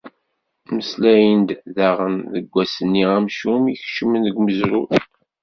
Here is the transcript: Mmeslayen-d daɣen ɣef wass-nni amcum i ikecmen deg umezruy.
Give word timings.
Mmeslayen-d 0.71 1.49
daɣen 1.75 2.15
ɣef 2.33 2.47
wass-nni 2.53 3.05
amcum 3.17 3.63
i 3.67 3.71
ikecmen 3.73 4.21
deg 4.25 4.35
umezruy. 4.39 4.89